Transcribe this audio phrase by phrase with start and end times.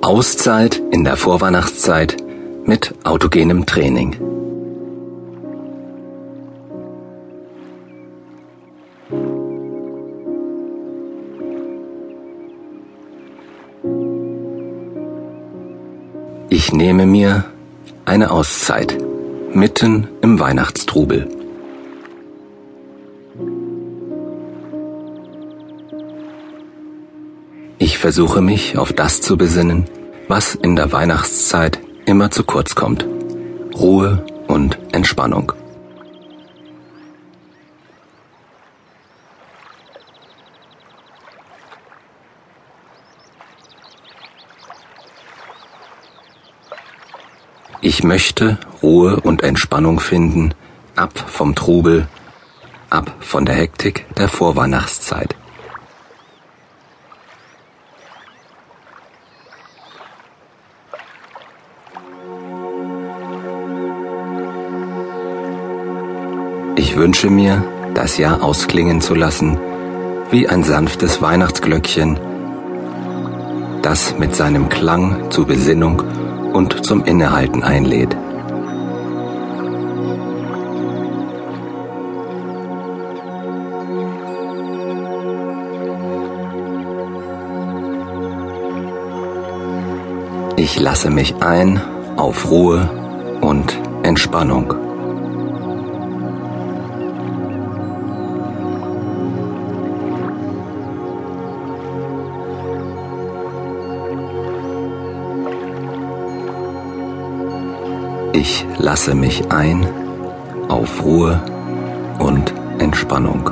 [0.00, 2.16] Auszeit in der Vorweihnachtszeit
[2.64, 4.16] mit autogenem Training.
[16.50, 17.44] Ich nehme mir
[18.04, 18.96] eine Auszeit
[19.52, 21.43] mitten im Weihnachtstrubel.
[27.78, 29.86] Ich versuche mich auf das zu besinnen,
[30.28, 33.04] was in der Weihnachtszeit immer zu kurz kommt.
[33.74, 35.52] Ruhe und Entspannung.
[47.80, 50.54] Ich möchte Ruhe und Entspannung finden,
[50.96, 52.08] ab vom Trubel,
[52.88, 55.36] ab von der Hektik der Vorweihnachtszeit.
[66.76, 67.62] Ich wünsche mir,
[67.94, 69.58] das Jahr ausklingen zu lassen,
[70.30, 72.18] wie ein sanftes Weihnachtsglöckchen,
[73.82, 76.02] das mit seinem Klang zu Besinnung
[76.52, 78.16] und zum Innehalten einlädt.
[90.56, 91.80] Ich lasse mich ein
[92.16, 92.90] auf Ruhe
[93.40, 94.93] und Entspannung.
[108.36, 109.86] Ich lasse mich ein
[110.68, 111.40] auf Ruhe
[112.18, 113.48] und Entspannung.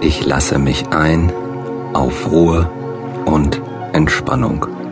[0.00, 1.32] Ich lasse mich ein
[1.92, 2.68] auf Ruhe
[3.24, 3.62] und
[3.92, 4.83] Entspannung.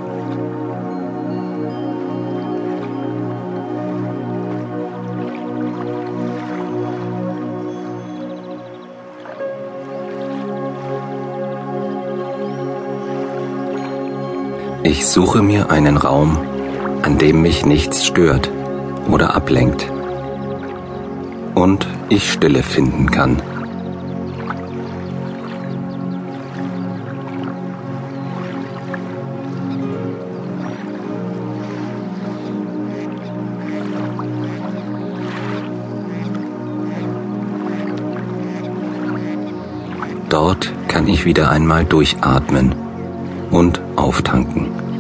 [14.84, 16.37] Ich suche mir einen Raum,
[17.03, 18.50] an dem mich nichts stört
[19.09, 19.87] oder ablenkt
[21.54, 23.41] und ich Stille finden kann.
[40.28, 42.81] Dort kann ich wieder einmal durchatmen
[43.52, 44.91] und auftanken.